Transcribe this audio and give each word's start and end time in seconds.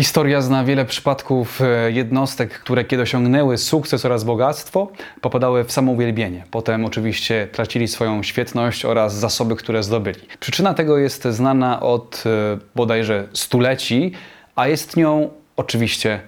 Historia 0.00 0.40
zna 0.40 0.64
wiele 0.64 0.84
przypadków 0.84 1.60
e, 1.60 1.92
jednostek, 1.92 2.50
które 2.50 2.84
kiedy 2.84 3.02
osiągnęły 3.02 3.58
sukces 3.58 4.04
oraz 4.04 4.24
bogactwo, 4.24 4.92
popadały 5.20 5.64
w 5.64 5.72
samouwielbienie. 5.72 6.44
Potem 6.50 6.84
oczywiście 6.84 7.48
tracili 7.52 7.88
swoją 7.88 8.22
świetność 8.22 8.84
oraz 8.84 9.14
zasoby, 9.14 9.56
które 9.56 9.82
zdobyli. 9.82 10.20
Przyczyna 10.40 10.74
tego 10.74 10.98
jest 10.98 11.24
znana 11.24 11.80
od 11.80 12.24
e, 12.26 12.58
bodajże 12.74 13.28
stuleci, 13.32 14.12
a 14.56 14.68
jest 14.68 14.96
nią 14.96 15.30
oczywiście 15.56 16.20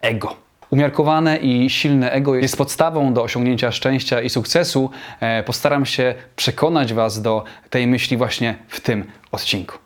ego. 0.00 0.36
Umiarkowane 0.70 1.36
i 1.36 1.70
silne 1.70 2.12
ego 2.12 2.34
jest 2.34 2.56
podstawą 2.56 3.14
do 3.14 3.22
osiągnięcia 3.22 3.72
szczęścia 3.72 4.20
i 4.20 4.30
sukcesu. 4.30 4.90
E, 5.20 5.42
Postaram 5.42 5.86
się 5.86 6.14
przekonać 6.36 6.94
Was 6.94 7.22
do 7.22 7.44
tej 7.70 7.86
myśli 7.86 8.16
właśnie 8.16 8.56
w 8.68 8.80
tym 8.80 9.04
odcinku. 9.32 9.78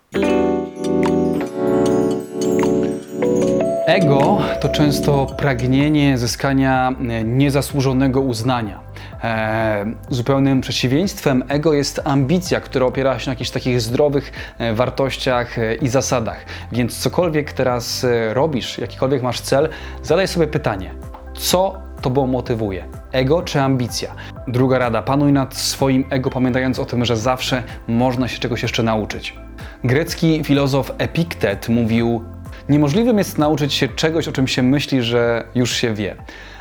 Ego 3.93 4.39
to 4.61 4.69
często 4.69 5.27
pragnienie 5.27 6.19
zyskania 6.19 6.93
e, 7.09 7.25
niezasłużonego 7.25 8.21
uznania. 8.21 8.81
E, 9.25 9.85
zupełnym 10.09 10.61
przeciwieństwem 10.61 11.45
ego 11.49 11.73
jest 11.73 12.01
ambicja, 12.05 12.61
która 12.61 12.87
opiera 12.87 13.19
się 13.19 13.27
na 13.27 13.33
jakichś 13.33 13.51
takich 13.51 13.81
zdrowych 13.81 14.33
e, 14.59 14.75
wartościach 14.75 15.59
e, 15.59 15.75
i 15.75 15.89
zasadach. 15.89 16.45
Więc 16.73 16.99
cokolwiek 16.99 17.53
teraz 17.53 18.07
robisz, 18.33 18.79
jakikolwiek 18.79 19.23
masz 19.23 19.41
cel, 19.41 19.69
zadaj 20.03 20.29
sobie 20.29 20.47
pytanie: 20.47 20.95
co 21.35 21.79
tobą 22.01 22.27
motywuje? 22.27 22.85
Ego 23.13 23.43
czy 23.43 23.61
ambicja? 23.61 24.15
Druga 24.49 24.79
rada: 24.79 25.03
panuj 25.03 25.33
nad 25.33 25.55
swoim 25.55 26.05
ego, 26.11 26.31
pamiętając 26.31 26.79
o 26.79 26.85
tym, 26.85 27.05
że 27.05 27.17
zawsze 27.17 27.63
można 27.89 28.29
się 28.29 28.39
czegoś 28.39 28.63
jeszcze 28.63 28.83
nauczyć. 28.83 29.37
Grecki 29.85 30.45
filozof 30.45 30.93
Epiktet 30.99 31.69
mówił: 31.69 32.25
Niemożliwym 32.69 33.19
jest 33.19 33.39
nauczyć 33.39 33.75
się 33.75 33.89
czegoś, 33.89 34.29
o 34.29 34.33
czym 34.33 34.49
się 34.49 34.63
myśli, 34.63 35.03
że 35.03 35.45
już 35.55 35.73
się 35.73 35.95
wie. 35.95 36.17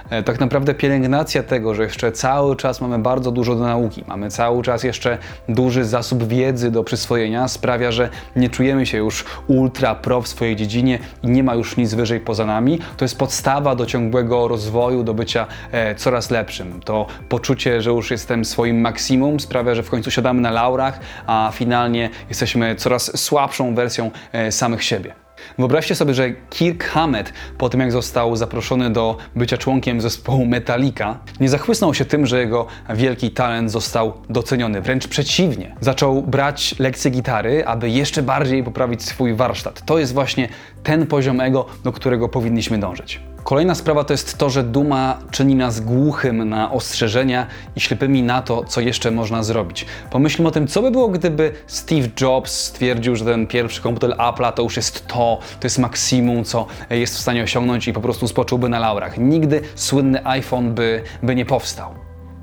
E, 0.09 0.23
Tak 0.23 0.39
naprawdę 0.39 0.73
pielęgnacja 0.73 1.43
tego, 1.43 1.75
że 1.75 1.83
jeszcze 1.83 2.11
cały 2.11 2.55
czas 2.55 2.81
mamy 2.81 2.99
bardzo 2.99 3.31
dużo 3.31 3.55
do 3.55 3.63
nauki, 3.63 4.03
mamy 4.07 4.29
cały 4.29 4.63
czas 4.63 4.83
jeszcze 4.83 5.17
duży 5.49 5.85
zasób 5.85 6.23
wiedzy 6.23 6.71
do 6.71 6.83
przyswojenia, 6.83 7.47
sprawia, 7.47 7.91
że 7.91 8.09
nie 8.35 8.49
czujemy 8.49 8.85
się 8.85 8.97
już 8.97 9.25
ultra 9.47 9.95
pro 9.95 10.21
w 10.21 10.27
swojej 10.27 10.55
dziedzinie 10.55 10.99
i 11.23 11.27
nie 11.27 11.43
ma 11.43 11.55
już 11.55 11.77
nic 11.77 11.93
wyżej 11.93 12.19
poza 12.19 12.45
nami. 12.45 12.79
To 12.97 13.05
jest 13.05 13.17
podstawa 13.17 13.75
do 13.75 13.85
ciągłego 13.85 14.47
rozwoju, 14.47 15.03
do 15.03 15.13
bycia 15.13 15.47
e, 15.71 15.95
coraz 15.95 16.31
lepszym. 16.31 16.81
To 16.81 17.07
poczucie, 17.29 17.81
że 17.81 17.89
już 17.89 18.11
jestem 18.11 18.45
swoim 18.45 18.81
maksimum, 18.81 19.39
sprawia, 19.39 19.75
że 19.75 19.83
w 19.83 19.89
końcu 19.89 20.11
siadamy 20.11 20.41
na 20.41 20.51
laurach, 20.51 20.99
a 21.27 21.51
finalnie 21.53 22.09
jesteśmy 22.29 22.75
coraz 22.75 23.19
słabszą 23.19 23.75
wersją 23.75 24.11
e, 24.31 24.51
samych 24.51 24.83
siebie. 24.83 25.13
Wyobraźcie 25.57 25.95
sobie, 25.95 26.13
że 26.13 26.31
Kirk 26.49 26.83
Hammett, 26.83 27.33
po 27.57 27.69
tym 27.69 27.79
jak 27.79 27.91
został 27.91 28.35
zaproszony 28.35 28.89
do 28.89 29.17
bycia 29.35 29.57
członkiem 29.57 30.01
zespołu 30.01 30.45
Metallica, 30.45 31.19
nie 31.39 31.49
zachłysnął 31.49 31.93
się 31.93 32.05
tym, 32.05 32.25
że 32.25 32.39
jego 32.39 32.67
wielki 32.89 33.31
talent 33.31 33.71
został 33.71 34.13
doceniony. 34.29 34.81
Wręcz 34.81 35.07
przeciwnie. 35.07 35.75
Zaczął 35.81 36.21
brać 36.21 36.75
lekcje 36.79 37.11
gitary, 37.11 37.65
aby 37.65 37.89
jeszcze 37.89 38.23
bardziej 38.23 38.63
poprawić 38.63 39.03
swój 39.03 39.33
warsztat. 39.33 39.85
To 39.85 39.99
jest 39.99 40.13
właśnie 40.13 40.49
ten 40.83 41.07
poziom 41.07 41.41
ego, 41.41 41.65
do 41.83 41.91
którego 41.91 42.29
powinniśmy 42.29 42.77
dążyć. 42.77 43.19
Kolejna 43.43 43.75
sprawa 43.75 44.03
to 44.03 44.13
jest 44.13 44.37
to, 44.37 44.49
że 44.49 44.63
duma 44.63 45.17
czyni 45.31 45.55
nas 45.55 45.79
głuchym 45.79 46.49
na 46.49 46.71
ostrzeżenia 46.71 47.47
i 47.75 47.79
ślepymi 47.79 48.23
na 48.23 48.41
to, 48.41 48.63
co 48.63 48.81
jeszcze 48.81 49.11
można 49.11 49.43
zrobić. 49.43 49.85
Pomyślmy 50.11 50.47
o 50.47 50.51
tym, 50.51 50.67
co 50.67 50.81
by 50.81 50.91
było, 50.91 51.07
gdyby 51.07 51.51
Steve 51.67 52.07
Jobs 52.21 52.51
stwierdził, 52.51 53.15
że 53.15 53.25
ten 53.25 53.47
pierwszy 53.47 53.81
komputer 53.81 54.09
Apple'a 54.09 54.53
to 54.53 54.63
już 54.63 54.75
jest 54.75 55.07
to, 55.07 55.30
to 55.37 55.65
jest 55.65 55.79
maksimum, 55.79 56.43
co 56.43 56.65
jest 56.89 57.15
w 57.15 57.19
stanie 57.19 57.43
osiągnąć 57.43 57.87
i 57.87 57.93
po 57.93 58.01
prostu 58.01 58.27
spocząłby 58.27 58.69
na 58.69 58.79
laurach. 58.79 59.17
Nigdy 59.17 59.61
słynny 59.75 60.25
iPhone 60.25 60.73
by, 60.73 61.03
by 61.23 61.35
nie 61.35 61.45
powstał 61.45 62.01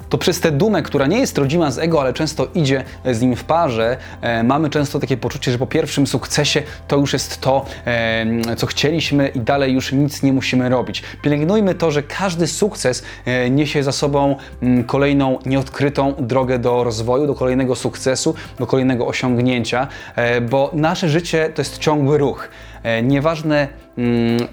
to 0.09 0.19
przez 0.19 0.41
tę 0.41 0.53
dumę, 0.53 0.83
która 0.83 1.07
nie 1.07 1.19
jest 1.19 1.39
rodzima 1.39 1.71
z 1.71 1.79
ego, 1.79 2.01
ale 2.01 2.13
często 2.13 2.49
idzie 2.55 2.85
z 3.13 3.21
nim 3.21 3.37
w 3.37 3.45
parze, 3.45 3.97
e, 4.21 4.43
mamy 4.43 4.71
często 4.71 4.99
takie 4.99 5.17
poczucie, 5.17 5.53
że 5.53 5.59
po 5.59 5.67
pierwszym 5.67 6.07
sukcesie 6.07 6.63
to 6.89 6.97
już 6.97 7.13
jest 7.13 7.41
to, 7.41 7.67
e, 7.87 8.57
co 8.57 8.67
chcieliśmy 8.67 9.29
i 9.29 9.41
dalej 9.41 9.73
już 9.73 9.93
nic 9.93 10.23
nie 10.23 10.33
musimy 10.33 10.69
robić. 10.69 11.03
Pielęgnujmy 11.23 11.75
to, 11.75 11.91
że 11.91 12.03
każdy 12.03 12.47
sukces 12.47 13.03
e, 13.25 13.51
niesie 13.51 13.83
za 13.83 13.93
sobą 13.93 14.37
mm, 14.63 14.85
kolejną 14.85 15.39
nieodkrytą 15.47 16.15
drogę 16.19 16.59
do 16.59 16.85
rozwoju, 16.85 17.27
do 17.27 17.35
kolejnego 17.35 17.77
sukcesu, 17.77 18.35
do 18.59 18.67
kolejnego 18.67 19.07
osiągnięcia, 19.07 19.89
e, 20.17 20.41
bo 20.41 20.71
nasze 20.73 21.09
życie 21.09 21.51
to 21.55 21.61
jest 21.61 21.79
ciągły 21.79 22.19
ruch. 22.19 22.49
E, 22.83 23.03
Nieważne 23.03 23.69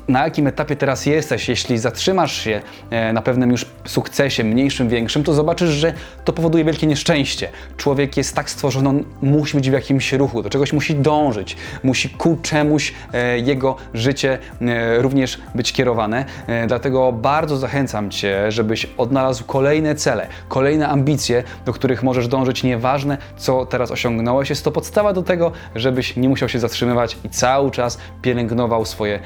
na 0.07 0.23
jakim 0.23 0.47
etapie 0.47 0.75
teraz 0.75 1.05
jesteś, 1.05 1.49
jeśli 1.49 1.77
zatrzymasz 1.77 2.41
się 2.41 2.61
e, 2.89 3.13
na 3.13 3.21
pewnym 3.21 3.51
już 3.51 3.65
sukcesie, 3.85 4.43
mniejszym, 4.43 4.89
większym, 4.89 5.23
to 5.23 5.33
zobaczysz, 5.33 5.69
że 5.69 5.93
to 6.25 6.33
powoduje 6.33 6.63
wielkie 6.63 6.87
nieszczęście. 6.87 7.49
Człowiek 7.77 8.17
jest 8.17 8.35
tak 8.35 8.49
stworzony, 8.49 8.89
on 8.89 9.03
musi 9.21 9.57
być 9.57 9.69
w 9.69 9.73
jakimś 9.73 10.13
ruchu, 10.13 10.43
do 10.43 10.49
czegoś 10.49 10.73
musi 10.73 10.95
dążyć, 10.95 11.57
musi 11.83 12.09
ku 12.09 12.37
czemuś 12.41 12.93
e, 13.13 13.39
jego 13.39 13.75
życie 13.93 14.37
e, 14.61 15.01
również 15.01 15.37
być 15.55 15.73
kierowane. 15.73 16.25
Dlatego 16.67 17.11
bardzo 17.11 17.57
zachęcam 17.57 18.11
Cię, 18.11 18.51
żebyś 18.51 18.87
odnalazł 18.97 19.43
kolejne 19.43 19.95
cele, 19.95 20.27
kolejne 20.47 20.87
ambicje, 20.87 21.43
do 21.65 21.73
których 21.73 22.03
możesz 22.03 22.27
dążyć, 22.27 22.63
nieważne 22.63 23.17
co 23.37 23.65
teraz 23.65 23.91
osiągnąłeś. 23.91 24.49
Jest 24.49 24.63
to 24.63 24.71
podstawa 24.71 25.13
do 25.13 25.23
tego, 25.23 25.51
żebyś 25.75 26.15
nie 26.15 26.29
musiał 26.29 26.49
się 26.49 26.59
zatrzymywać 26.59 27.17
i 27.23 27.29
cały 27.29 27.71
czas 27.71 27.97
pielęgnował 28.21 28.85
swoje 28.85 29.19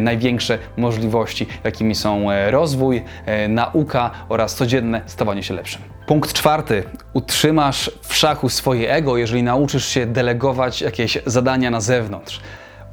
największe 0.00 0.58
możliwości, 0.76 1.46
jakimi 1.64 1.94
są 1.94 2.30
e, 2.30 2.50
rozwój, 2.50 3.04
e, 3.26 3.48
nauka 3.48 4.10
oraz 4.28 4.54
codzienne 4.54 5.00
stawanie 5.06 5.42
się 5.42 5.54
lepszym. 5.54 5.82
Punkt 6.06 6.32
czwarty. 6.32 6.82
Utrzymasz 7.12 7.90
w 8.02 8.14
szachu 8.14 8.48
swoje 8.48 8.92
ego, 8.92 9.16
jeżeli 9.16 9.42
nauczysz 9.42 9.86
się 9.86 10.06
delegować 10.06 10.82
jakieś 10.82 11.18
zadania 11.26 11.70
na 11.70 11.80
zewnątrz. 11.80 12.40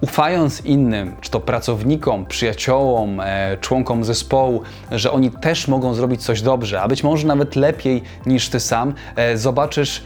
Ufając 0.01 0.65
innym, 0.65 1.15
czy 1.21 1.31
to 1.31 1.39
pracownikom, 1.39 2.25
przyjaciołom, 2.25 3.19
e, 3.19 3.57
członkom 3.61 4.03
zespołu, 4.03 4.61
że 4.91 5.11
oni 5.11 5.31
też 5.31 5.67
mogą 5.67 5.93
zrobić 5.93 6.23
coś 6.23 6.41
dobrze, 6.41 6.81
a 6.81 6.87
być 6.87 7.03
może 7.03 7.27
nawet 7.27 7.55
lepiej 7.55 8.03
niż 8.25 8.49
ty 8.49 8.59
sam, 8.59 8.93
e, 9.15 9.37
zobaczysz, 9.37 10.03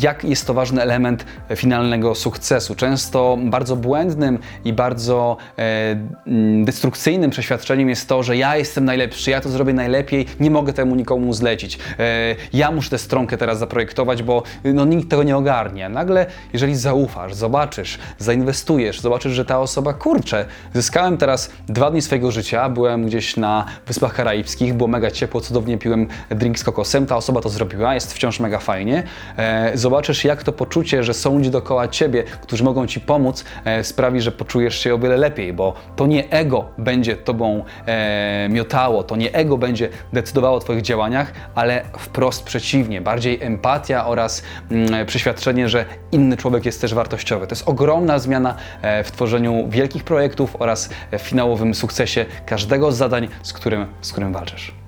jak 0.00 0.24
jest 0.24 0.46
to 0.46 0.54
ważny 0.54 0.82
element 0.82 1.24
finalnego 1.56 2.14
sukcesu. 2.14 2.74
Często 2.74 3.38
bardzo 3.42 3.76
błędnym 3.76 4.38
i 4.64 4.72
bardzo 4.72 5.36
e, 5.58 5.96
mm, 6.26 6.64
destrukcyjnym 6.64 7.30
przeświadczeniem 7.30 7.88
jest 7.88 8.08
to, 8.08 8.22
że 8.22 8.36
ja 8.36 8.56
jestem 8.56 8.84
najlepszy, 8.84 9.30
ja 9.30 9.40
to 9.40 9.48
zrobię 9.48 9.72
najlepiej, 9.72 10.26
nie 10.40 10.50
mogę 10.50 10.72
temu 10.72 10.94
nikomu 10.94 11.32
zlecić. 11.32 11.78
E, 11.98 12.36
ja 12.52 12.70
muszę 12.70 12.90
tę 12.90 12.98
stronkę 12.98 13.38
teraz 13.38 13.58
zaprojektować, 13.58 14.22
bo 14.22 14.42
no, 14.64 14.84
nikt 14.84 15.10
tego 15.10 15.22
nie 15.22 15.36
ogarnie. 15.36 15.88
Nagle, 15.88 16.26
jeżeli 16.52 16.76
zaufasz, 16.76 17.34
zobaczysz, 17.34 17.98
zainwestujesz, 18.18 19.00
zobaczysz, 19.00 19.32
że 19.32 19.44
ta 19.44 19.60
osoba, 19.60 19.92
kurczę, 19.94 20.44
zyskałem 20.74 21.16
teraz 21.16 21.50
dwa 21.68 21.90
dni 21.90 22.02
swojego 22.02 22.30
życia, 22.30 22.68
byłem 22.68 23.06
gdzieś 23.06 23.36
na 23.36 23.64
Wyspach 23.86 24.14
Karaibskich, 24.14 24.74
było 24.74 24.88
mega 24.88 25.10
ciepło, 25.10 25.40
cudownie 25.40 25.78
piłem 25.78 26.06
drink 26.30 26.58
z 26.58 26.64
kokosem, 26.64 27.06
ta 27.06 27.16
osoba 27.16 27.40
to 27.40 27.48
zrobiła, 27.48 27.94
jest 27.94 28.14
wciąż 28.14 28.40
mega 28.40 28.58
fajnie. 28.58 29.02
E, 29.48 29.78
zobaczysz, 29.78 30.24
jak 30.24 30.42
to 30.42 30.52
poczucie, 30.52 31.02
że 31.02 31.14
są 31.14 31.36
ludzie 31.36 31.50
dookoła 31.50 31.88
ciebie, 31.88 32.22
którzy 32.22 32.64
mogą 32.64 32.86
ci 32.86 33.00
pomóc, 33.00 33.44
e, 33.64 33.84
sprawi, 33.84 34.20
że 34.20 34.32
poczujesz 34.32 34.78
się 34.78 34.94
o 34.94 34.98
wiele 34.98 35.16
lepiej, 35.16 35.52
bo 35.52 35.74
to 35.96 36.06
nie 36.06 36.30
ego 36.30 36.64
będzie 36.78 37.16
tobą 37.16 37.64
e, 37.86 38.48
miotało, 38.50 39.02
to 39.02 39.16
nie 39.16 39.34
ego 39.34 39.58
będzie 39.58 39.88
decydowało 40.12 40.56
o 40.56 40.60
twoich 40.60 40.82
działaniach, 40.82 41.32
ale 41.54 41.84
wprost 41.98 42.44
przeciwnie, 42.44 43.00
bardziej 43.00 43.42
empatia 43.42 44.06
oraz 44.06 44.42
mm, 44.70 45.06
przeświadczenie, 45.06 45.68
że 45.68 45.84
inny 46.12 46.36
człowiek 46.36 46.66
jest 46.66 46.80
też 46.80 46.94
wartościowy. 46.94 47.46
To 47.46 47.52
jest 47.52 47.68
ogromna 47.68 48.18
zmiana 48.18 48.54
e, 48.82 49.04
w 49.04 49.12
tworzeniu 49.12 49.68
wielkich 49.68 50.04
projektów 50.04 50.56
oraz 50.58 50.90
w 51.12 51.18
finałowym 51.18 51.74
sukcesie 51.74 52.26
każdego 52.46 52.92
z 52.92 52.96
zadań, 52.96 53.28
z 53.42 53.52
którym, 53.52 53.86
z 54.00 54.12
którym 54.12 54.32
walczysz. 54.32 54.87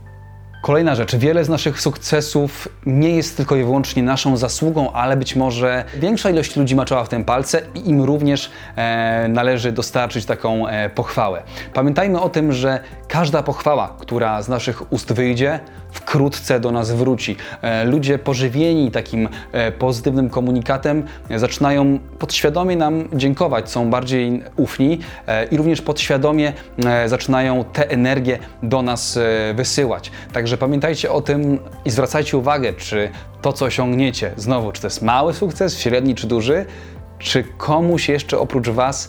Kolejna 0.62 0.94
rzecz. 0.94 1.16
Wiele 1.16 1.44
z 1.44 1.48
naszych 1.48 1.80
sukcesów 1.80 2.68
nie 2.86 3.16
jest 3.16 3.36
tylko 3.36 3.56
i 3.56 3.64
wyłącznie 3.64 4.02
naszą 4.02 4.36
zasługą, 4.36 4.92
ale 4.92 5.16
być 5.16 5.36
może 5.36 5.84
większa 5.96 6.30
ilość 6.30 6.56
ludzi 6.56 6.76
maczała 6.76 7.04
w 7.04 7.08
tym 7.08 7.24
palce 7.24 7.62
i 7.74 7.90
im 7.90 8.02
również 8.02 8.50
e, 8.76 9.26
należy 9.28 9.72
dostarczyć 9.72 10.24
taką 10.26 10.68
e, 10.68 10.90
pochwałę. 10.90 11.42
Pamiętajmy 11.74 12.20
o 12.20 12.28
tym, 12.28 12.52
że 12.52 12.80
każda 13.10 13.42
pochwała, 13.42 13.96
która 13.98 14.42
z 14.42 14.48
naszych 14.48 14.92
ust 14.92 15.12
wyjdzie, 15.12 15.60
wkrótce 15.92 16.60
do 16.60 16.70
nas 16.70 16.92
wróci. 16.92 17.36
E, 17.62 17.84
ludzie 17.84 18.18
pożywieni 18.18 18.90
takim 18.90 19.28
e, 19.52 19.72
pozytywnym 19.72 20.30
komunikatem 20.30 21.04
zaczynają 21.36 21.98
podświadomie 22.18 22.76
nam 22.76 23.04
dziękować, 23.12 23.70
są 23.70 23.90
bardziej 23.90 24.42
ufni 24.56 24.98
e, 25.26 25.44
i 25.44 25.56
również 25.56 25.82
podświadomie 25.82 26.52
zaczynają 27.06 27.64
tę 27.64 27.90
energię 27.90 28.38
do 28.62 28.82
nas 28.82 29.18
wysyłać. 29.54 30.10
Także 30.32 30.58
pamiętajcie 30.58 31.12
o 31.12 31.20
tym 31.20 31.58
i 31.84 31.90
zwracajcie 31.90 32.36
uwagę, 32.36 32.72
czy 32.72 33.10
to, 33.42 33.52
co 33.52 33.64
osiągniecie, 33.64 34.32
znowu, 34.36 34.72
czy 34.72 34.80
to 34.80 34.86
jest 34.86 35.02
mały 35.02 35.34
sukces, 35.34 35.78
średni 35.78 36.14
czy 36.14 36.26
duży, 36.26 36.66
czy 37.20 37.44
komuś 37.44 38.08
jeszcze 38.08 38.38
oprócz 38.38 38.69
Was 38.69 39.08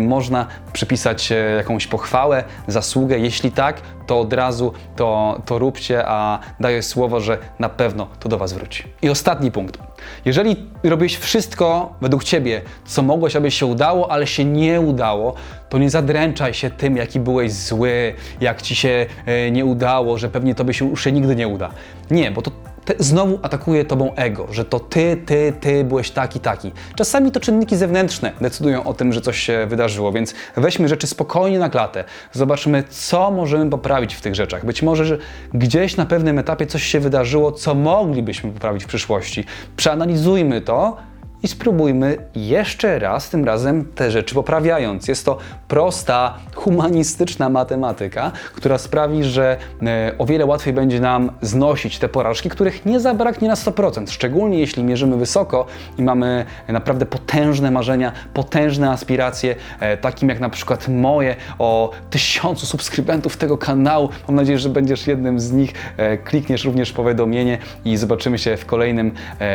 można 0.00 0.46
przypisać 0.72 1.32
e, 1.32 1.34
jakąś 1.34 1.86
pochwałę, 1.86 2.44
zasługę? 2.68 3.18
Jeśli 3.18 3.52
tak, 3.52 3.80
to 4.06 4.20
od 4.20 4.32
razu 4.32 4.72
to, 4.96 5.40
to 5.46 5.58
róbcie, 5.58 6.04
a 6.06 6.38
daję 6.60 6.82
słowo, 6.82 7.20
że 7.20 7.38
na 7.58 7.68
pewno 7.68 8.08
to 8.20 8.28
do 8.28 8.38
Was 8.38 8.52
wróci. 8.52 8.84
I 9.02 9.08
ostatni 9.08 9.52
punkt. 9.52 9.78
Jeżeli 10.24 10.56
robisz 10.84 11.16
wszystko 11.16 11.94
według 12.00 12.24
Ciebie, 12.24 12.62
co 12.84 13.02
mogłeś, 13.02 13.36
aby 13.36 13.50
się 13.50 13.66
udało, 13.66 14.10
ale 14.10 14.26
się 14.26 14.44
nie 14.44 14.80
udało, 14.80 15.34
to 15.68 15.78
nie 15.78 15.90
zadręczaj 15.90 16.54
się 16.54 16.70
tym, 16.70 16.96
jaki 16.96 17.20
byłeś 17.20 17.52
zły, 17.52 18.14
jak 18.40 18.62
Ci 18.62 18.76
się 18.76 19.06
e, 19.26 19.50
nie 19.50 19.64
udało, 19.64 20.18
że 20.18 20.28
pewnie 20.28 20.54
Tobie 20.54 20.74
się 20.74 20.90
już 20.90 21.04
się 21.04 21.12
nigdy 21.12 21.36
nie 21.36 21.48
uda. 21.48 21.70
Nie, 22.10 22.30
bo 22.30 22.42
to 22.42 22.50
znowu 22.98 23.38
atakuje 23.42 23.84
tobą 23.84 24.14
ego, 24.14 24.46
że 24.50 24.64
to 24.64 24.80
ty, 24.80 25.16
ty, 25.26 25.52
ty 25.60 25.84
byłeś 25.84 26.10
taki, 26.10 26.40
taki. 26.40 26.72
Czasami 26.96 27.32
to 27.32 27.40
czynniki 27.40 27.76
zewnętrzne 27.76 28.32
decydują 28.40 28.84
o 28.84 28.94
tym, 28.94 29.12
że 29.12 29.20
coś 29.20 29.38
się 29.38 29.66
wydarzyło, 29.66 30.12
więc 30.12 30.34
weźmy 30.56 30.88
rzeczy 30.88 31.06
spokojnie 31.06 31.58
na 31.58 31.70
klatę. 31.70 32.04
Zobaczymy, 32.32 32.84
co 32.88 33.30
możemy 33.30 33.70
poprawić 33.70 34.14
w 34.14 34.20
tych 34.20 34.34
rzeczach. 34.34 34.66
Być 34.66 34.82
może, 34.82 35.04
że 35.04 35.18
gdzieś 35.54 35.96
na 35.96 36.06
pewnym 36.06 36.38
etapie 36.38 36.66
coś 36.66 36.82
się 36.82 37.00
wydarzyło, 37.00 37.52
co 37.52 37.74
moglibyśmy 37.74 38.52
poprawić 38.52 38.84
w 38.84 38.86
przyszłości. 38.86 39.44
Przeanalizujmy 39.76 40.60
to 40.60 40.96
i 41.42 41.48
spróbujmy 41.48 42.16
jeszcze 42.34 42.98
raz, 42.98 43.30
tym 43.30 43.44
razem 43.44 43.84
te 43.94 44.10
rzeczy 44.10 44.34
poprawiając. 44.34 45.08
Jest 45.08 45.24
to 45.24 45.38
prosta, 45.68 46.34
humanistyczna 46.54 47.48
matematyka, 47.48 48.32
która 48.54 48.78
sprawi, 48.78 49.24
że 49.24 49.56
e, 49.82 50.12
o 50.18 50.26
wiele 50.26 50.46
łatwiej 50.46 50.74
będzie 50.74 51.00
nam 51.00 51.30
znosić 51.42 51.98
te 51.98 52.08
porażki, 52.08 52.48
których 52.48 52.86
nie 52.86 53.00
zabraknie 53.00 53.48
na 53.48 53.54
100%. 53.54 54.10
Szczególnie 54.10 54.58
jeśli 54.58 54.84
mierzymy 54.84 55.16
wysoko 55.16 55.66
i 55.98 56.02
mamy 56.02 56.44
naprawdę 56.68 57.06
potężne 57.06 57.70
marzenia, 57.70 58.12
potężne 58.34 58.90
aspiracje, 58.90 59.54
e, 59.80 59.96
takim 59.96 60.28
jak 60.28 60.40
na 60.40 60.50
przykład 60.50 60.88
moje 60.88 61.36
o 61.58 61.90
tysiącu 62.10 62.66
subskrybentów 62.66 63.36
tego 63.36 63.58
kanału. 63.58 64.08
Mam 64.28 64.36
nadzieję, 64.36 64.58
że 64.58 64.68
będziesz 64.68 65.06
jednym 65.06 65.40
z 65.40 65.52
nich. 65.52 65.72
E, 65.96 66.18
Klikniesz 66.18 66.64
również 66.64 66.92
powiadomienie 66.92 67.58
i 67.84 67.96
zobaczymy 67.96 68.38
się 68.38 68.56
w 68.56 68.66
kolejnym 68.66 69.12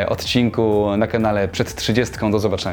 odcinku 0.07 0.97
na 0.97 1.07
kanale 1.07 1.47
przed 1.47 1.72
30. 1.75 2.31
Do 2.31 2.39
zobaczenia. 2.39 2.71